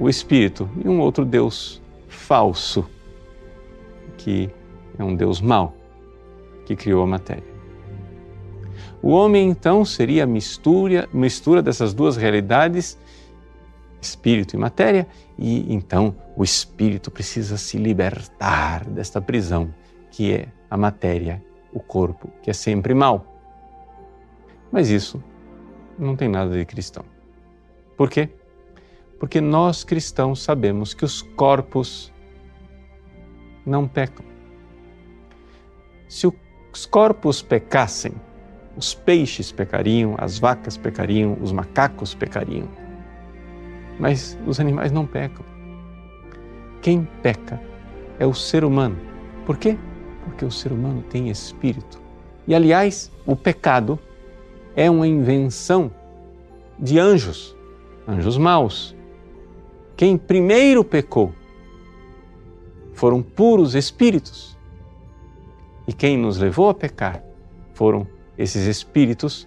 o 0.00 0.08
espírito 0.08 0.68
e 0.82 0.88
um 0.88 0.98
outro 0.98 1.26
Deus 1.26 1.80
falso, 2.08 2.88
que 4.16 4.50
é 4.98 5.04
um 5.04 5.14
Deus 5.14 5.42
mau, 5.42 5.76
que 6.64 6.74
criou 6.74 7.02
a 7.02 7.06
matéria. 7.06 7.44
O 9.02 9.10
homem 9.10 9.48
então 9.48 9.84
seria 9.84 10.24
a 10.24 10.26
mistura, 10.26 11.08
mistura 11.12 11.62
dessas 11.62 11.92
duas 11.92 12.16
realidades, 12.16 12.98
espírito 14.00 14.56
e 14.56 14.58
matéria, 14.58 15.06
e 15.38 15.72
então 15.72 16.16
o 16.34 16.42
espírito 16.42 17.10
precisa 17.10 17.58
se 17.58 17.76
libertar 17.76 18.84
desta 18.86 19.20
prisão 19.20 19.72
que 20.10 20.32
é 20.32 20.48
a 20.70 20.76
matéria, 20.76 21.42
o 21.72 21.80
corpo, 21.80 22.30
que 22.42 22.50
é 22.50 22.54
sempre 22.54 22.94
mal. 22.94 23.26
Mas 24.72 24.88
isso 24.88 25.22
não 25.98 26.16
tem 26.16 26.28
nada 26.28 26.56
de 26.56 26.64
cristão. 26.64 27.04
Por 27.96 28.08
quê? 28.08 28.30
Porque 29.20 29.40
nós 29.40 29.84
cristãos 29.84 30.42
sabemos 30.42 30.94
que 30.94 31.04
os 31.04 31.22
corpos 31.22 32.10
não 33.64 33.86
pecam. 33.86 34.24
Se 36.08 36.26
os 36.26 36.86
corpos 36.86 37.42
pecassem, 37.42 38.12
os 38.76 38.94
peixes 38.94 39.52
pecariam, 39.52 40.14
as 40.18 40.38
vacas 40.38 40.76
pecariam, 40.76 41.36
os 41.40 41.52
macacos 41.52 42.14
pecariam. 42.14 42.66
Mas 43.98 44.38
os 44.46 44.58
animais 44.58 44.90
não 44.90 45.06
pecam. 45.06 45.44
Quem 46.80 47.06
peca 47.22 47.60
é 48.18 48.26
o 48.26 48.32
ser 48.32 48.64
humano. 48.64 48.96
Por 49.44 49.58
quê? 49.58 49.76
Porque 50.24 50.46
o 50.46 50.50
ser 50.50 50.72
humano 50.72 51.04
tem 51.10 51.28
espírito. 51.28 52.00
E 52.48 52.54
aliás, 52.54 53.12
o 53.26 53.36
pecado 53.36 53.98
é 54.74 54.90
uma 54.90 55.06
invenção 55.06 55.90
de 56.78 56.98
anjos, 56.98 57.54
anjos 58.08 58.38
maus. 58.38 58.96
Quem 60.00 60.16
primeiro 60.16 60.82
pecou 60.82 61.30
foram 62.94 63.20
puros 63.22 63.74
espíritos. 63.74 64.56
E 65.86 65.92
quem 65.92 66.16
nos 66.16 66.38
levou 66.38 66.70
a 66.70 66.74
pecar 66.74 67.22
foram 67.74 68.06
esses 68.38 68.64
espíritos 68.64 69.46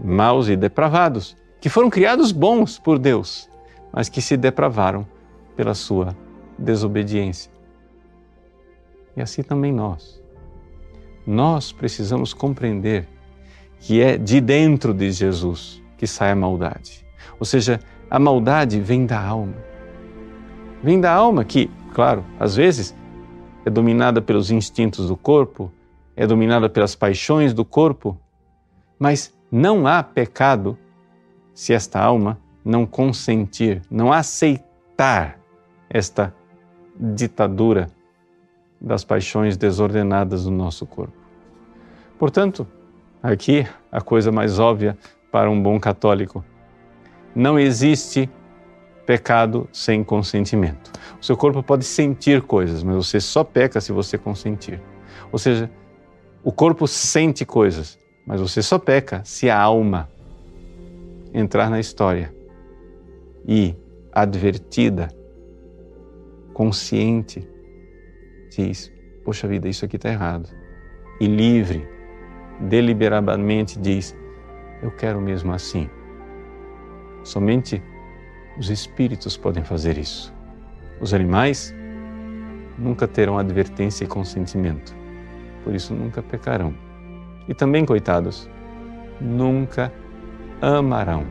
maus 0.00 0.48
e 0.48 0.56
depravados, 0.56 1.36
que 1.60 1.68
foram 1.68 1.88
criados 1.88 2.32
bons 2.32 2.80
por 2.80 2.98
Deus, 2.98 3.48
mas 3.92 4.08
que 4.08 4.20
se 4.20 4.36
depravaram 4.36 5.06
pela 5.54 5.72
sua 5.72 6.16
desobediência. 6.58 7.52
E 9.16 9.22
assim 9.22 9.44
também 9.44 9.72
nós. 9.72 10.20
Nós 11.24 11.70
precisamos 11.70 12.34
compreender 12.34 13.06
que 13.78 14.02
é 14.02 14.18
de 14.18 14.40
dentro 14.40 14.92
de 14.92 15.12
Jesus 15.12 15.80
que 15.96 16.08
sai 16.08 16.32
a 16.32 16.34
maldade. 16.34 17.06
Ou 17.38 17.46
seja, 17.46 17.78
a 18.10 18.18
maldade 18.18 18.80
vem 18.80 19.06
da 19.06 19.24
alma. 19.24 19.75
Vem 20.86 21.00
da 21.00 21.12
alma 21.12 21.44
que, 21.44 21.68
claro, 21.92 22.24
às 22.38 22.54
vezes 22.54 22.94
é 23.64 23.70
dominada 23.70 24.22
pelos 24.22 24.52
instintos 24.52 25.08
do 25.08 25.16
corpo, 25.16 25.68
é 26.14 26.24
dominada 26.28 26.68
pelas 26.68 26.94
paixões 26.94 27.52
do 27.52 27.64
corpo, 27.64 28.16
mas 28.96 29.36
não 29.50 29.84
há 29.88 30.00
pecado 30.00 30.78
se 31.52 31.72
esta 31.72 32.00
alma 32.00 32.38
não 32.64 32.86
consentir, 32.86 33.82
não 33.90 34.12
aceitar 34.12 35.40
esta 35.90 36.32
ditadura 36.94 37.88
das 38.80 39.02
paixões 39.02 39.56
desordenadas 39.56 40.44
do 40.44 40.52
nosso 40.52 40.86
corpo. 40.86 41.16
Portanto, 42.16 42.64
aqui 43.20 43.66
a 43.90 44.00
coisa 44.00 44.30
mais 44.30 44.60
óbvia 44.60 44.96
para 45.32 45.50
um 45.50 45.60
bom 45.60 45.80
católico: 45.80 46.44
não 47.34 47.58
existe 47.58 48.30
pecado 49.06 49.68
sem 49.72 50.02
consentimento. 50.02 50.92
O 51.20 51.24
seu 51.24 51.36
corpo 51.36 51.62
pode 51.62 51.84
sentir 51.84 52.42
coisas, 52.42 52.82
mas 52.82 52.96
você 52.96 53.20
só 53.20 53.44
peca 53.44 53.80
se 53.80 53.92
você 53.92 54.18
consentir. 54.18 54.82
Ou 55.30 55.38
seja, 55.38 55.70
o 56.42 56.50
corpo 56.50 56.86
sente 56.86 57.44
coisas, 57.44 57.98
mas 58.26 58.40
você 58.40 58.60
só 58.62 58.78
peca 58.78 59.22
se 59.24 59.48
a 59.48 59.58
alma 59.58 60.10
entrar 61.32 61.70
na 61.70 61.78
história 61.78 62.34
e, 63.46 63.74
advertida, 64.12 65.08
consciente, 66.52 67.48
diz: 68.50 68.92
Poxa 69.24 69.46
vida, 69.46 69.68
isso 69.68 69.84
aqui 69.84 69.96
está 69.96 70.10
errado. 70.10 70.48
E 71.20 71.26
livre, 71.26 71.86
deliberadamente 72.60 73.78
diz: 73.78 74.16
Eu 74.82 74.90
quero 74.90 75.20
mesmo 75.20 75.52
assim. 75.52 75.88
Somente 77.22 77.82
os 78.58 78.70
espíritos 78.70 79.36
podem 79.36 79.62
fazer 79.62 79.98
isso. 79.98 80.32
Os 81.00 81.12
animais 81.12 81.74
nunca 82.78 83.06
terão 83.06 83.38
advertência 83.38 84.04
e 84.04 84.06
consentimento 84.06 84.94
por 85.66 85.74
isso 85.74 85.92
nunca 85.92 86.22
pecarão. 86.22 86.72
E 87.48 87.52
também, 87.52 87.84
coitados, 87.84 88.48
nunca 89.20 89.92
amarão, 90.62 91.26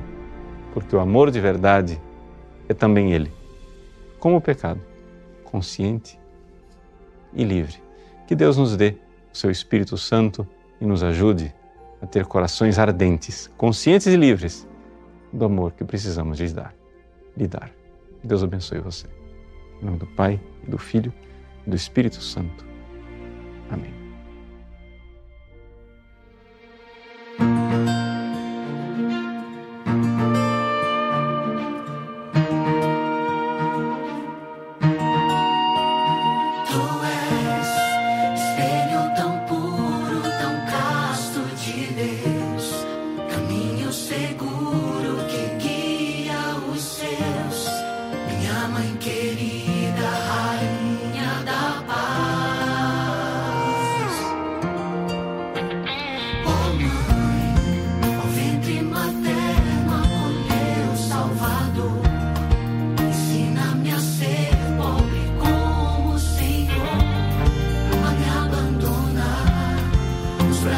porque 0.74 0.94
o 0.94 1.00
amor 1.00 1.32
de 1.32 1.40
verdade 1.40 2.02
é 2.68 2.74
também 2.74 3.14
Ele, 3.14 3.32
como 4.20 4.36
o 4.36 4.42
pecado, 4.42 4.82
consciente 5.46 6.20
e 7.34 7.46
livre. 7.46 7.82
Que 8.28 8.36
Deus 8.36 8.58
nos 8.58 8.76
dê 8.76 8.98
o 9.34 9.38
seu 9.38 9.50
Espírito 9.50 9.98
Santo 9.98 10.46
e 10.82 10.86
nos 10.86 11.02
ajude 11.02 11.56
a 12.02 12.06
ter 12.06 12.26
corações 12.26 12.78
ardentes, 12.78 13.50
conscientes 13.56 14.08
e 14.08 14.18
livres 14.18 14.68
do 15.32 15.46
amor 15.46 15.72
que 15.72 15.86
precisamos 15.86 16.42
lhes 16.42 16.52
dar. 16.52 16.76
Lhe 17.38 17.48
dar. 17.48 17.72
Deus 18.24 18.44
abençoe 18.44 18.80
você. 18.80 19.08
Em 19.82 19.86
nome 19.86 19.98
do 19.98 20.08
Pai, 20.08 20.40
e 20.64 20.70
do 20.70 20.78
Filho 20.78 21.14
e 21.66 21.70
do 21.70 21.76
Espírito 21.76 22.22
Santo. 22.22 22.66
Amém. 23.70 23.95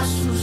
sus 0.08 0.37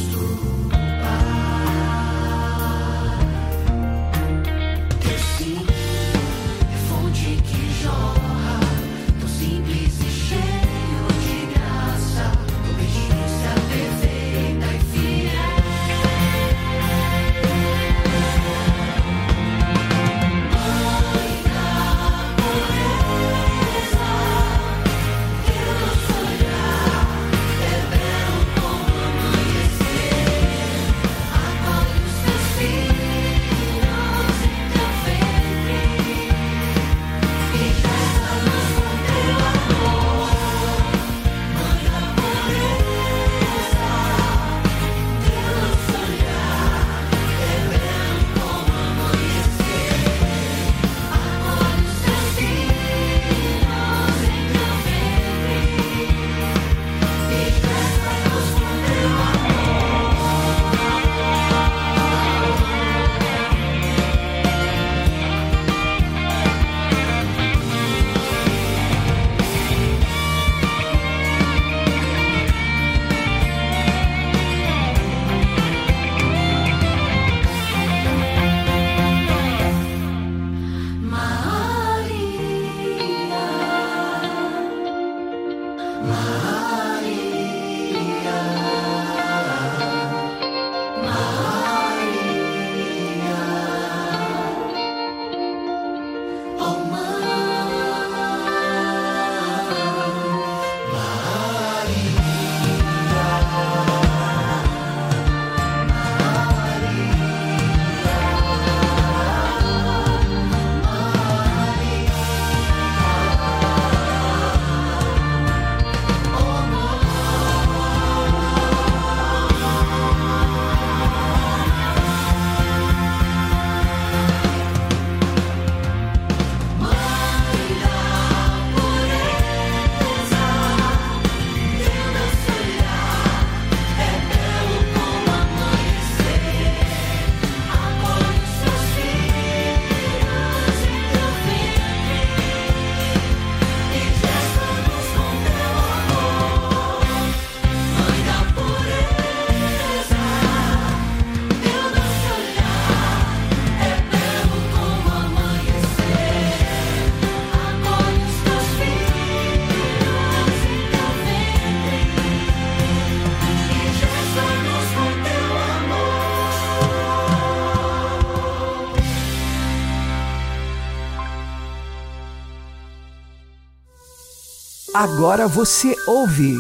Agora 175.05 175.47
você 175.47 175.95
ouve 176.07 176.57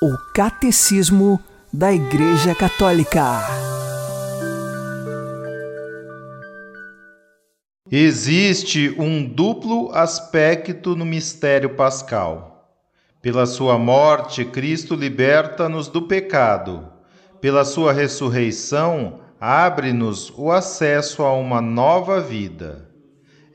o 0.00 0.16
Catecismo 0.32 1.40
da 1.72 1.92
Igreja 1.92 2.54
Católica. 2.54 3.40
Existe 7.90 8.94
um 8.96 9.26
duplo 9.28 9.90
aspecto 9.92 10.94
no 10.94 11.04
mistério 11.04 11.70
pascal. 11.70 12.70
Pela 13.20 13.46
sua 13.46 13.76
morte, 13.76 14.44
Cristo 14.44 14.94
liberta-nos 14.94 15.88
do 15.88 16.02
pecado. 16.02 16.86
Pela 17.40 17.64
sua 17.64 17.92
ressurreição, 17.92 19.18
abre-nos 19.40 20.32
o 20.38 20.52
acesso 20.52 21.24
a 21.24 21.32
uma 21.32 21.60
nova 21.60 22.20
vida. 22.20 22.85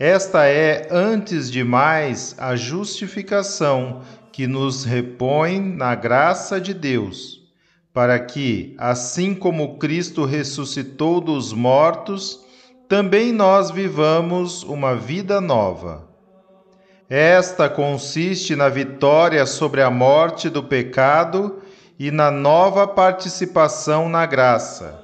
Esta 0.04 0.48
é, 0.48 0.88
antes 0.90 1.52
de 1.52 1.64
mais, 1.64 2.34
a 2.40 2.56
justificação 2.56 4.02
que 4.32 4.48
nos 4.48 4.84
repõe 4.84 5.60
na 5.60 5.94
graça 5.94 6.60
de 6.60 6.74
Deus, 6.74 7.40
para 7.94 8.18
que, 8.18 8.74
assim 8.80 9.36
como 9.36 9.78
Cristo 9.78 10.26
ressuscitou 10.26 11.22
dos 11.22 11.54
mortos, 11.54 12.44
também 12.90 13.32
nós 13.32 13.70
vivamos 13.70 14.64
uma 14.64 14.96
vida 14.96 15.40
nova. 15.40 16.10
Esta 17.08 17.70
consiste 17.70 18.56
na 18.56 18.70
vitória 18.70 19.46
sobre 19.46 19.84
a 19.84 19.92
morte 19.92 20.50
do 20.50 20.64
pecado 20.64 21.62
e 22.00 22.10
na 22.10 22.32
nova 22.32 22.88
participação 22.88 24.10
na 24.10 24.26
graça. 24.26 25.00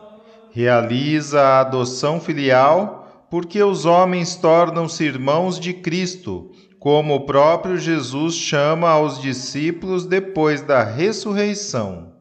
Realiza 0.50 1.40
a 1.40 1.60
adoção 1.60 2.20
filial 2.20 2.97
porque 3.30 3.62
os 3.62 3.86
homens 3.86 4.36
tornam-se 4.36 5.04
irmãos 5.04 5.60
de 5.60 5.74
Cristo, 5.74 6.52
como 6.80 7.16
o 7.16 7.26
próprio 7.26 7.78
Jesus 7.78 8.36
chama 8.36 8.90
aos 8.90 9.20
discípulos 9.22 10.06
depois 10.06 10.62
da 10.62 10.84
ressurreição. 10.84 12.13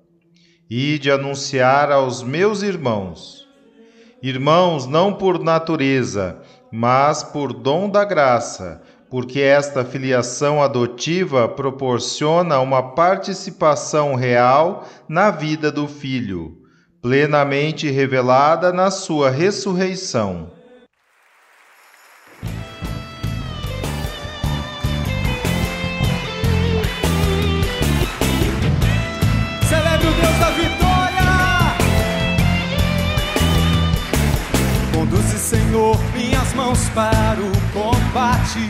E 0.69 0.99
de 0.99 1.11
anunciar 1.11 1.93
aos 1.93 2.25
meus 2.25 2.63
irmãos. 2.63 3.47
Irmãos, 4.21 4.87
não 4.87 5.13
por 5.13 5.39
natureza, 5.39 6.41
mas 6.73 7.23
por 7.23 7.53
dom 7.53 7.89
da 7.89 8.05
graça, 8.05 8.83
porque 9.09 9.41
esta 9.41 9.85
filiação 9.85 10.61
adotiva 10.61 11.49
proporciona 11.49 12.59
uma 12.59 12.95
participação 12.95 14.17
real 14.17 14.85
na 15.09 15.31
vida 15.31 15.71
do 15.71 15.87
Filho, 15.87 16.59
plenamente 17.01 17.89
revelada 17.89 18.73
na 18.73 18.91
sua 18.91 19.31
ressurreição. 19.31 20.56
Para 36.95 37.41
o 37.41 37.53
combate. 37.73 38.69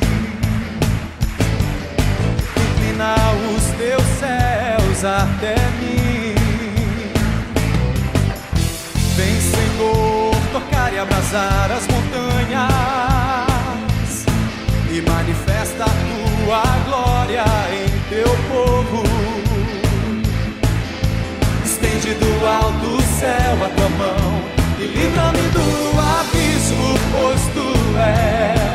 Inclina 2.57 3.15
os 3.55 3.65
teus 3.77 4.03
céus 4.19 5.05
até 5.05 5.55
mim. 5.81 6.35
Vem, 9.17 9.41
Senhor, 9.41 10.35
tocar 10.53 10.93
e 10.93 10.99
abrasar 10.99 11.71
as 11.73 11.87
montanhas 11.89 12.67
e 14.91 15.01
manifesta 15.09 15.85
a 15.85 15.89
tua 15.89 16.63
glória 16.85 17.45
em 17.73 17.89
teu 18.09 18.29
povo. 18.49 19.03
Estende 21.65 22.15
do 22.15 22.47
alto 22.47 23.03
céu 23.19 23.65
a 23.65 23.69
tua 23.69 23.89
mão 23.91 24.57
e 24.79 24.87
livra-me 24.87 25.49
do 25.51 25.67
abismo, 25.99 26.99
pois 27.13 27.43
tu 28.15 28.66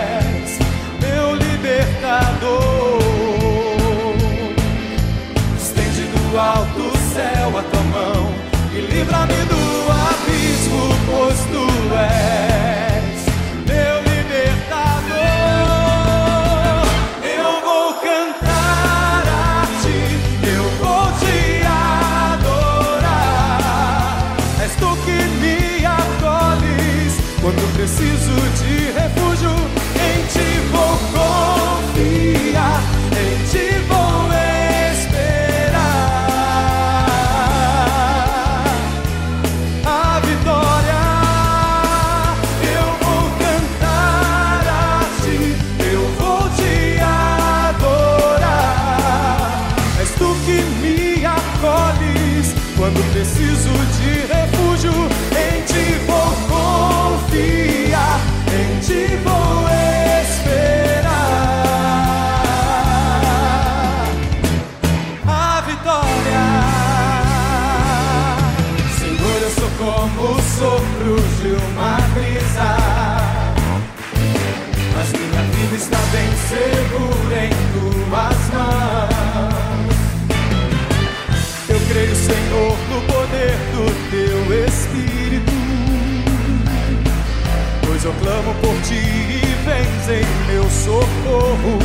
clamo 88.21 88.53
por 88.61 88.75
ti 88.81 88.95
e 88.95 89.41
vens 89.65 90.09
em 90.09 90.25
meu 90.47 90.63
socorro. 90.69 91.79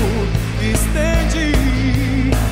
Estende, 0.61 1.53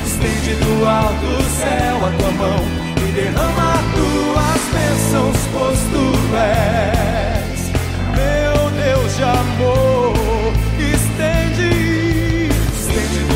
estende 0.05 0.55
do 0.55 0.85
alto 0.87 1.43
céu 1.59 2.05
a 2.05 2.11
tua 2.17 2.31
mão 2.31 2.61
e 2.97 3.11
derrama 3.11 3.73
tuas 3.95 4.61
bênçãos, 4.73 5.37
pois 5.53 5.79
tu 5.91 6.05
és 6.35 7.71
meu 8.15 8.69
Deus 8.71 9.15
de 9.15 9.23
amor. 9.23 10.13
Estende 10.79 11.95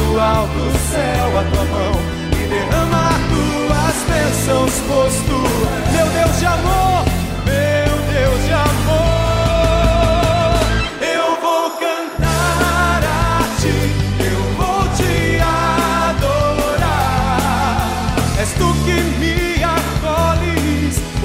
do 0.09 0.19
alto 0.19 0.77
céu 0.91 1.39
a 1.39 1.43
tua 1.43 1.65
mão 1.65 1.93
e 2.33 2.47
derrama 2.47 3.11
tuas 3.29 3.97
bênçãos, 4.09 4.73
pois 4.87 5.15
tu, 5.27 5.41
meu 5.93 6.07
Deus 6.07 6.39
de 6.39 6.45
amor, 6.45 6.98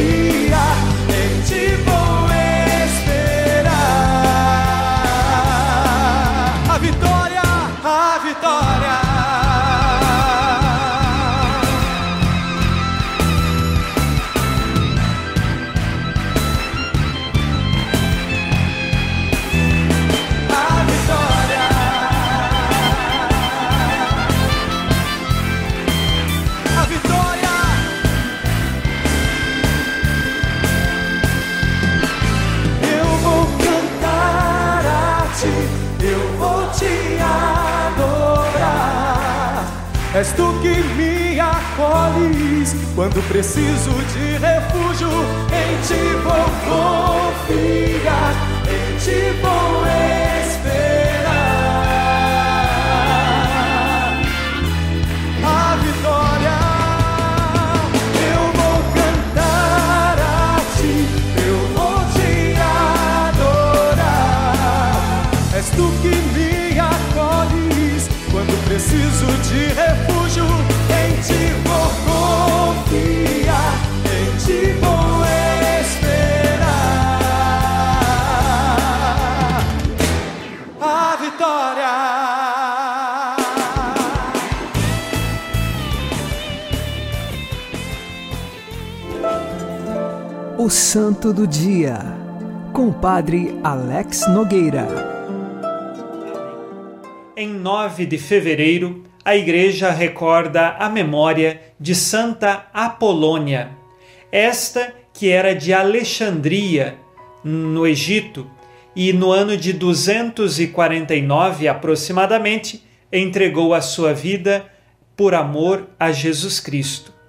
vou 0.00 0.49
quando 42.94 43.22
preciso 43.28 43.90
de 44.12 44.38
refúgio. 44.38 45.08
Em 45.50 45.80
ti 45.86 46.02
vou 46.22 46.46
confiar, 47.44 48.34
em 48.66 48.96
ti 48.98 49.20
vou 49.40 49.59
Santo 90.92 91.32
do 91.32 91.46
Dia, 91.46 92.00
com 92.72 92.92
Padre 92.92 93.56
Alex 93.62 94.28
Nogueira. 94.28 94.88
Em 97.36 97.48
9 97.48 98.06
de 98.06 98.18
fevereiro, 98.18 99.04
a 99.24 99.36
Igreja 99.36 99.92
recorda 99.92 100.70
a 100.70 100.88
memória 100.88 101.60
de 101.78 101.94
Santa 101.94 102.66
Apolônia, 102.74 103.70
esta 104.32 104.92
que 105.14 105.30
era 105.30 105.54
de 105.54 105.72
Alexandria, 105.72 106.98
no 107.44 107.86
Egito, 107.86 108.50
e 108.96 109.12
no 109.12 109.30
ano 109.30 109.56
de 109.56 109.72
249 109.72 111.68
aproximadamente 111.68 112.82
entregou 113.12 113.74
a 113.74 113.80
sua 113.80 114.12
vida 114.12 114.66
por 115.16 115.36
amor 115.36 115.88
a 116.00 116.10
Jesus 116.10 116.58
Cristo. 116.58 117.19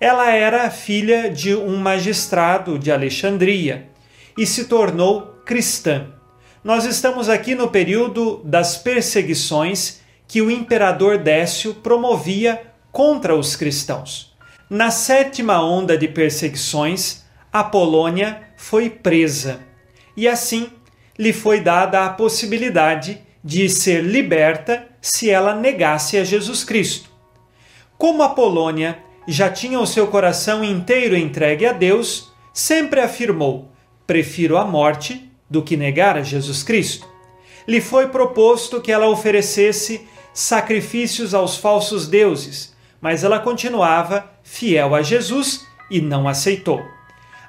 Ela 0.00 0.30
era 0.30 0.70
filha 0.70 1.28
de 1.28 1.56
um 1.56 1.76
magistrado 1.76 2.78
de 2.78 2.92
Alexandria 2.92 3.88
e 4.36 4.46
se 4.46 4.66
tornou 4.66 5.34
cristã. 5.44 6.06
Nós 6.62 6.84
estamos 6.84 7.28
aqui 7.28 7.54
no 7.54 7.68
período 7.68 8.40
das 8.44 8.76
perseguições 8.76 10.00
que 10.28 10.40
o 10.40 10.50
imperador 10.50 11.18
Décio 11.18 11.74
promovia 11.74 12.62
contra 12.92 13.34
os 13.34 13.56
cristãos. 13.56 14.36
Na 14.70 14.90
sétima 14.90 15.64
onda 15.64 15.96
de 15.96 16.06
perseguições, 16.06 17.24
Apolônia 17.52 18.42
foi 18.56 18.90
presa 18.90 19.60
e 20.16 20.28
assim 20.28 20.70
lhe 21.18 21.32
foi 21.32 21.60
dada 21.60 22.04
a 22.04 22.10
possibilidade 22.10 23.20
de 23.42 23.68
ser 23.68 24.04
liberta 24.04 24.86
se 25.00 25.30
ela 25.30 25.54
negasse 25.54 26.18
a 26.18 26.24
Jesus 26.24 26.62
Cristo. 26.62 27.10
Como 27.96 28.22
Apolônia 28.22 28.98
já 29.30 29.50
tinha 29.50 29.78
o 29.78 29.86
seu 29.86 30.06
coração 30.06 30.64
inteiro 30.64 31.14
entregue 31.14 31.66
a 31.66 31.72
Deus, 31.72 32.32
sempre 32.52 32.98
afirmou: 33.00 33.70
prefiro 34.06 34.56
a 34.56 34.64
morte 34.64 35.30
do 35.50 35.62
que 35.62 35.76
negar 35.76 36.16
a 36.16 36.22
Jesus 36.22 36.62
Cristo. 36.62 37.06
Lhe 37.66 37.82
foi 37.82 38.08
proposto 38.08 38.80
que 38.80 38.90
ela 38.90 39.06
oferecesse 39.06 40.08
sacrifícios 40.32 41.34
aos 41.34 41.58
falsos 41.58 42.08
deuses, 42.08 42.74
mas 43.02 43.22
ela 43.22 43.38
continuava 43.38 44.30
fiel 44.42 44.94
a 44.94 45.02
Jesus 45.02 45.66
e 45.90 46.00
não 46.00 46.26
aceitou. 46.26 46.82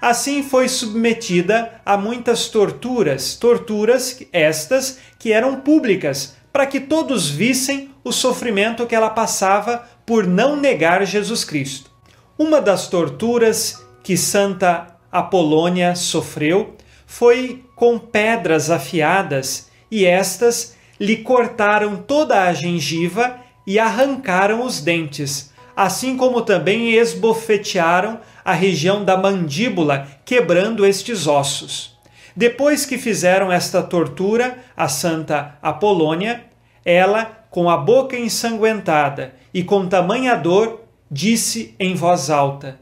Assim 0.01 0.43
foi 0.43 0.67
submetida 0.67 1.81
a 1.85 1.97
muitas 1.97 2.47
torturas, 2.49 3.35
torturas 3.35 4.21
estas 4.33 4.99
que 5.17 5.31
eram 5.31 5.61
públicas, 5.61 6.35
para 6.51 6.65
que 6.65 6.79
todos 6.79 7.29
vissem 7.29 7.88
o 8.03 8.11
sofrimento 8.11 8.85
que 8.85 8.95
ela 8.95 9.09
passava 9.09 9.87
por 10.05 10.25
não 10.25 10.55
negar 10.55 11.05
Jesus 11.05 11.43
Cristo. 11.43 11.91
Uma 12.37 12.61
das 12.61 12.87
torturas 12.87 13.85
que 14.03 14.15
Santa 14.15 14.87
Apolônia 15.11 15.95
sofreu 15.95 16.75
foi 17.05 17.63
com 17.75 17.97
pedras 17.97 18.69
afiadas, 18.69 19.69
e 19.91 20.05
estas 20.05 20.75
lhe 20.99 21.17
cortaram 21.17 21.97
toda 21.97 22.43
a 22.43 22.53
gengiva 22.53 23.39
e 23.65 23.79
arrancaram 23.79 24.63
os 24.63 24.81
dentes, 24.81 25.51
assim 25.75 26.17
como 26.17 26.41
também 26.41 26.93
esbofetearam 26.93 28.19
a 28.43 28.53
região 28.53 29.03
da 29.03 29.17
mandíbula, 29.17 30.07
quebrando 30.25 30.85
estes 30.85 31.27
ossos. 31.27 31.97
Depois 32.35 32.85
que 32.85 32.97
fizeram 32.97 33.51
esta 33.51 33.81
tortura 33.81 34.57
a 34.75 34.87
Santa 34.87 35.57
Apolônia, 35.61 36.45
ela, 36.83 37.45
com 37.49 37.69
a 37.69 37.77
boca 37.77 38.17
ensanguentada 38.17 39.33
e 39.53 39.63
com 39.63 39.87
tamanha 39.87 40.35
dor, 40.35 40.81
disse 41.09 41.75
em 41.79 41.95
voz 41.95 42.29
alta: 42.29 42.79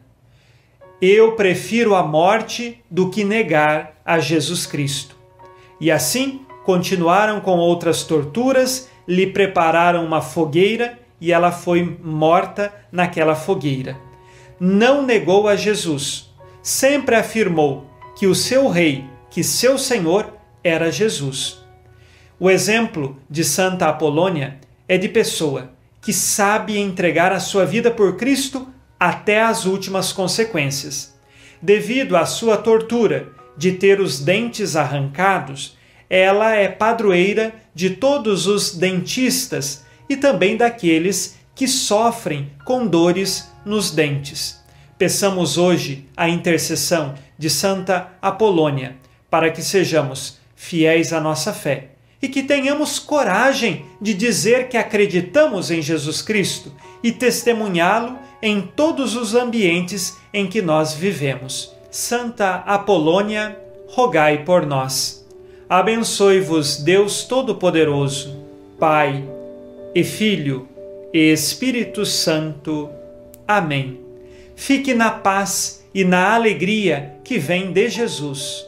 Eu 1.01 1.33
prefiro 1.33 1.95
a 1.95 2.03
morte 2.03 2.83
do 2.89 3.09
que 3.09 3.23
negar 3.23 3.99
a 4.05 4.19
Jesus 4.19 4.65
Cristo. 4.65 5.15
E 5.79 5.91
assim 5.91 6.41
continuaram 6.65 7.39
com 7.39 7.57
outras 7.57 8.03
torturas, 8.03 8.89
lhe 9.07 9.27
prepararam 9.27 10.03
uma 10.03 10.21
fogueira 10.21 10.99
e 11.19 11.31
ela 11.31 11.51
foi 11.51 11.97
morta 12.03 12.73
naquela 12.91 13.35
fogueira. 13.35 13.97
Não 14.59 15.05
negou 15.05 15.47
a 15.47 15.55
Jesus, 15.55 16.29
sempre 16.61 17.15
afirmou 17.15 17.85
que 18.17 18.27
o 18.27 18.35
seu 18.35 18.67
rei, 18.67 19.05
que 19.29 19.43
seu 19.43 19.77
senhor 19.77 20.33
era 20.63 20.91
Jesus. 20.91 21.56
O 22.39 22.51
exemplo 22.51 23.17
de 23.27 23.43
Santa 23.43 23.87
Apolônia 23.87 24.59
é 24.87 24.95
de 24.95 25.09
pessoa 25.09 25.71
que 25.99 26.13
sabe 26.13 26.77
entregar 26.77 27.31
a 27.31 27.39
sua 27.39 27.65
vida 27.65 27.89
por 27.89 28.15
Cristo 28.15 28.67
até 28.99 29.41
as 29.41 29.65
últimas 29.65 30.13
consequências. 30.13 31.15
Devido 31.59 32.15
à 32.15 32.27
sua 32.27 32.55
tortura 32.55 33.29
de 33.57 33.71
ter 33.71 33.99
os 33.99 34.19
dentes 34.19 34.75
arrancados, 34.75 35.75
ela 36.07 36.53
é 36.53 36.67
padroeira 36.67 37.55
de 37.73 37.89
todos 37.89 38.45
os 38.45 38.75
dentistas 38.75 39.83
e 40.07 40.15
também 40.15 40.55
daqueles 40.55 41.37
que 41.55 41.67
sofrem 41.67 42.51
com 42.63 42.85
dores 42.85 43.51
nos 43.65 43.89
dentes. 43.89 44.63
Peçamos 44.95 45.57
hoje 45.57 46.07
a 46.15 46.29
intercessão 46.29 47.15
de 47.35 47.49
Santa 47.49 48.11
Apolônia 48.21 48.95
para 49.27 49.49
que 49.49 49.63
sejamos 49.63 50.37
fiéis 50.55 51.11
à 51.11 51.19
nossa 51.19 51.51
fé 51.51 51.96
e 52.21 52.27
que 52.27 52.43
tenhamos 52.43 52.99
coragem 52.99 53.85
de 54.01 54.13
dizer 54.13 54.69
que 54.69 54.77
acreditamos 54.77 55.69
em 55.69 55.81
Jesus 55.81 56.21
Cristo 56.21 56.71
e 57.03 57.11
testemunhá-lo 57.11 58.17
em 58.41 58.61
todos 58.61 59.15
os 59.15 59.35
ambientes 59.35 60.17
em 60.33 60.47
que 60.47 60.61
nós 60.61 60.93
vivemos. 60.93 61.73
Santa 61.91 62.55
Apolônia, 62.65 63.57
rogai 63.87 64.43
por 64.43 64.65
nós. 64.65 65.25
Abençoe-vos 65.69 66.77
Deus 66.77 67.23
Todo-Poderoso, 67.23 68.37
Pai 68.79 69.23
e 69.93 70.03
Filho 70.03 70.67
e 71.13 71.31
Espírito 71.31 72.05
Santo. 72.05 72.89
Amém. 73.47 73.99
Fique 74.55 74.93
na 74.93 75.11
paz 75.11 75.85
e 75.93 76.03
na 76.03 76.33
alegria 76.35 77.15
que 77.23 77.37
vem 77.37 77.71
de 77.71 77.89
Jesus. 77.89 78.66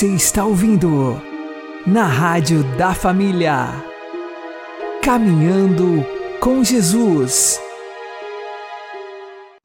Você 0.00 0.14
está 0.14 0.46
ouvindo 0.46 1.20
na 1.86 2.06
Rádio 2.06 2.64
da 2.78 2.94
Família. 2.94 3.66
Caminhando 5.02 6.06
com 6.40 6.64
Jesus. 6.64 7.60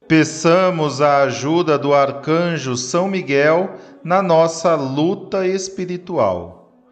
Peçamos 0.09 0.99
a 0.99 1.19
ajuda 1.23 1.79
do 1.79 1.93
arcanjo 1.93 2.75
São 2.75 3.07
Miguel 3.07 3.75
na 4.03 4.21
nossa 4.21 4.75
luta 4.75 5.47
espiritual. 5.47 6.83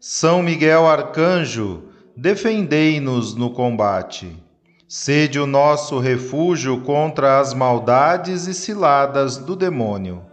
São 0.00 0.42
Miguel 0.42 0.88
Arcanjo, 0.88 1.82
defendei-nos 2.16 3.34
no 3.34 3.50
combate. 3.50 4.34
Sede 4.88 5.38
o 5.38 5.46
nosso 5.46 5.98
refúgio 5.98 6.80
contra 6.80 7.38
as 7.38 7.52
maldades 7.52 8.46
e 8.46 8.54
ciladas 8.54 9.36
do 9.36 9.54
demônio. 9.54 10.31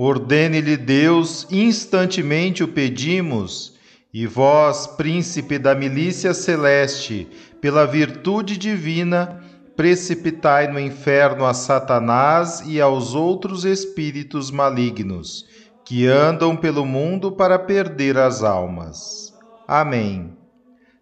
Ordene-lhe 0.00 0.76
Deus, 0.76 1.44
instantemente 1.50 2.62
o 2.62 2.68
pedimos, 2.68 3.74
e 4.14 4.28
vós, 4.28 4.86
príncipe 4.86 5.58
da 5.58 5.74
milícia 5.74 6.32
celeste, 6.32 7.28
pela 7.60 7.84
virtude 7.84 8.56
divina, 8.56 9.42
precipitai 9.74 10.68
no 10.68 10.78
inferno 10.78 11.44
a 11.44 11.52
Satanás 11.52 12.62
e 12.64 12.80
aos 12.80 13.16
outros 13.16 13.64
espíritos 13.64 14.52
malignos, 14.52 15.44
que 15.84 16.06
andam 16.06 16.54
pelo 16.54 16.86
mundo 16.86 17.32
para 17.32 17.58
perder 17.58 18.18
as 18.18 18.44
almas. 18.44 19.34
Amém. 19.66 20.32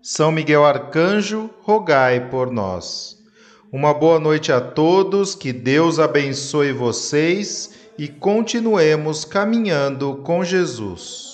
São 0.01 0.32
Miguel 0.32 0.64
Arcanjo, 0.64 1.51
rogai 1.61 2.30
por 2.30 2.51
nós. 2.51 3.18
Uma 3.70 3.92
boa 3.92 4.18
noite 4.18 4.51
a 4.51 4.61
todos, 4.62 5.34
que 5.34 5.53
Deus 5.53 5.99
abençoe 5.99 6.72
vocês 6.72 7.84
e 7.99 8.09
continuemos 8.09 9.24
caminhando 9.24 10.16
com 10.16 10.44
Jesus. 10.44 11.26